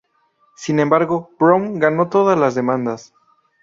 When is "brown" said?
1.39-1.77